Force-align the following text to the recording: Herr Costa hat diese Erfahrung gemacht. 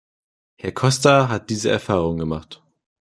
Herr 0.57 0.71
Costa 0.71 1.29
hat 1.29 1.51
diese 1.51 1.69
Erfahrung 1.69 2.17
gemacht. 2.17 2.63